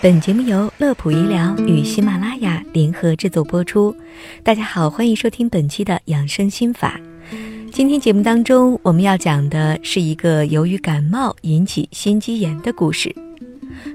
[0.00, 3.92] 本节目由乐普医疗与喜马拉雅联合制作播出。
[4.44, 7.00] 大家好，欢迎收听本期的养生心法。
[7.72, 13.12] 今天节目当中，我们要讲的是一个由于感冒引起心肌炎的故事。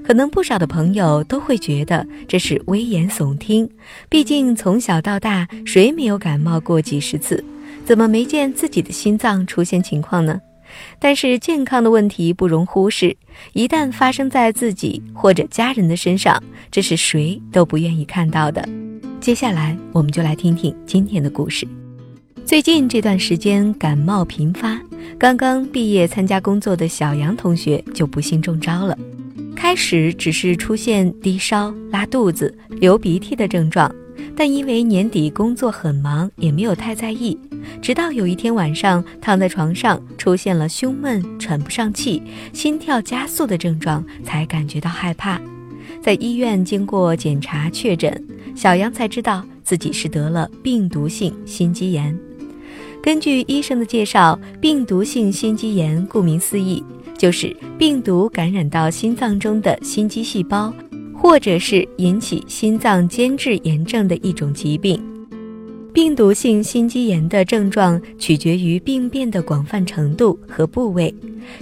[0.06, 3.66] 可能不少的朋友都会觉得这是危言耸听，
[4.10, 7.42] 毕竟从小到大，谁没有感冒过几十次？
[7.86, 10.38] 怎么没见自己的心脏出现情况呢？
[10.98, 13.16] 但是健康的问题不容忽视，
[13.52, 18.68] 一旦发生在自己或者家人的身上，这是谁都不愿意看到的。
[19.20, 21.66] 接下来，我们就来听听今天的故事。
[22.44, 24.78] 最近这段时间感冒频发，
[25.18, 28.96] 刚刚毕业参加工作的小杨同学就不幸中招了。
[29.56, 33.90] 开始只是出现低烧、拉肚子、流鼻涕的症状。
[34.36, 37.38] 但因为年底工作很忙，也没有太在意。
[37.80, 45.40] 直到有一天晚上，躺在床上出现了胸闷、喘不上气、心跳加速的症状，才感觉到害怕。
[46.02, 48.22] 在医院经过检查确诊，
[48.54, 52.16] 小杨才知道自己是得了病毒性心肌炎。
[53.02, 56.82] 根据医生的介绍，病毒性心肌炎顾名思义，
[57.16, 60.72] 就是病毒感染到心脏中的心肌细胞。
[61.24, 65.02] 或者是引起心脏间质炎症的一种疾病。
[65.90, 71.12] 病毒性心肌炎的症状取决于病变的广泛程度和部位，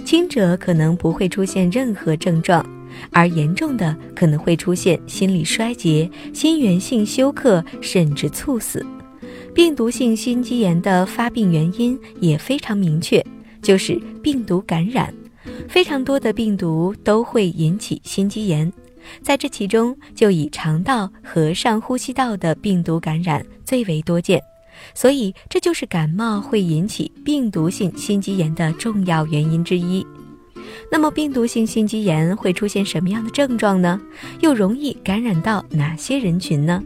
[0.03, 2.65] 轻者可能不会出现任何症状，
[3.09, 8.85] 而严重的可能会出现心力衰竭、心源性休克，甚至猝死。
[9.55, 13.25] 病毒性心肌炎的发病原因也非常明确，
[13.61, 15.13] 就是病毒感染。
[15.69, 18.69] 非常多的病毒都会引起心肌炎。
[19.21, 24.41] 在这其中，就以肠道和上呼吸道的病毒感染最为多见，
[24.93, 30.05] 所以这就是感冒会引起病毒性心肌炎的重要原因之一。
[30.91, 33.99] 那么，病毒性心肌炎会出现什么样的症状呢？
[34.41, 36.83] 又容易感染到哪些人群呢？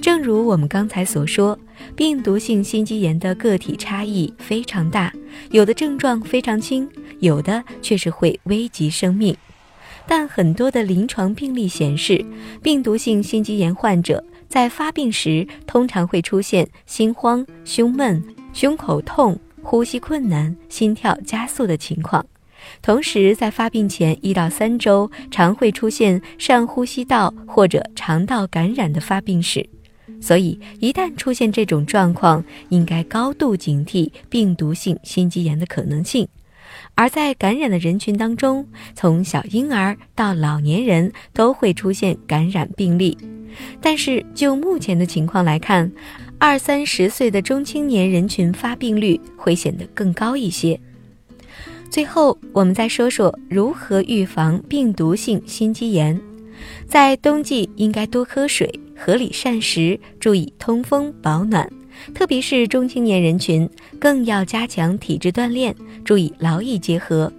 [0.00, 1.58] 正如我们刚才所说，
[1.94, 5.12] 病毒性心肌炎的个体差异非常大，
[5.50, 6.88] 有的症状非常轻，
[7.20, 9.34] 有的却是会危及生命。
[10.06, 12.24] 但很多的临床病例显示，
[12.62, 18.22] 病毒性心肌炎患者在发病时通常会出现心慌、胸闷、
[18.52, 22.24] 胸口痛、呼吸困难、心跳加速的情况。
[22.80, 29.68] 同时，在发病前一到三周，常会出现上呼吸道或者肠道感染的发病史。
[30.20, 36.26] 所以，一旦出现这种状况，应该高度警惕病毒性心肌炎的可能性。
[36.96, 43.16] 而在感染的人群当中，从小婴儿到老年人都会出现感染病例，
[43.82, 45.92] 但是就目前的情况来看，
[46.38, 50.80] 二三十岁的中青年人群发病率会显得更高一些。
[51.90, 56.18] 最后，我们再说说如何预防病毒性心肌炎。
[56.86, 61.70] 在冬季应该多喝水，合理膳食，注意通风保暖。
[62.14, 63.68] 特别是中青年人群，
[63.98, 65.74] 更要加强体质锻炼，
[66.04, 67.32] 注意劳逸结合，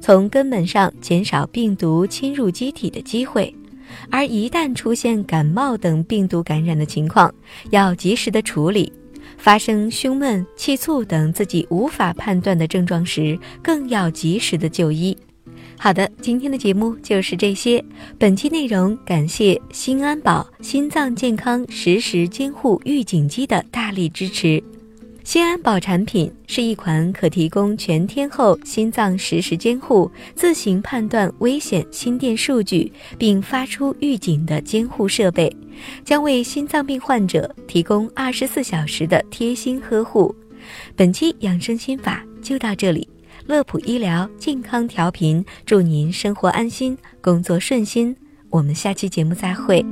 [0.00, 3.54] 从根本上减少病毒侵入机体的机会。
[4.10, 7.32] 而一旦出现感冒等病毒感染的情况，
[7.70, 8.92] 要及时的处理。
[9.36, 15.16] 发生胸闷、气促等自己无法判断的症状时，更要及时的就医。
[15.84, 17.84] 好的，今天的节目就是这些。
[18.18, 24.64] 本期内容感谢新安宝心脏健康实时监护预警机的大力支持。
[25.24, 35.54] 心安宝产品是一款可提供全天候心脏实时监护、自行判断危险心电数据并发出预警的监护设备，
[36.02, 40.34] 将为心脏病患者提供二十四小时的贴心呵护。
[40.96, 43.06] 本期养生心法就到这里。
[43.46, 48.16] 乐普医疗健康调频，祝您生活安心，工作顺心。
[48.48, 49.84] 我们下期节目再会。